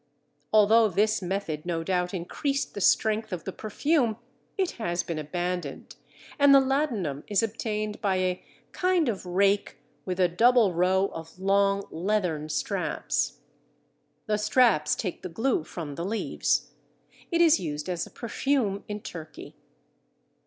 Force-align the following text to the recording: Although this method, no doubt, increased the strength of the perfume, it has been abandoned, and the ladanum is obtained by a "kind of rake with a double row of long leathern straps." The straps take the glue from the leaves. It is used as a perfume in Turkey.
Although 0.51 0.87
this 0.87 1.21
method, 1.21 1.63
no 1.63 1.83
doubt, 1.83 2.11
increased 2.11 2.73
the 2.73 2.81
strength 2.81 3.31
of 3.31 3.43
the 3.43 3.51
perfume, 3.51 4.17
it 4.57 4.71
has 4.81 5.03
been 5.03 5.19
abandoned, 5.19 5.95
and 6.39 6.55
the 6.55 6.59
ladanum 6.59 7.21
is 7.27 7.43
obtained 7.43 8.01
by 8.01 8.15
a 8.15 8.43
"kind 8.71 9.07
of 9.09 9.27
rake 9.27 9.77
with 10.03 10.19
a 10.19 10.27
double 10.27 10.73
row 10.73 11.11
of 11.13 11.37
long 11.37 11.83
leathern 11.91 12.49
straps." 12.49 13.41
The 14.25 14.37
straps 14.37 14.95
take 14.95 15.21
the 15.21 15.29
glue 15.29 15.63
from 15.63 15.93
the 15.93 16.03
leaves. 16.03 16.71
It 17.29 17.39
is 17.39 17.59
used 17.59 17.87
as 17.87 18.07
a 18.07 18.09
perfume 18.09 18.83
in 18.87 19.01
Turkey. 19.01 19.55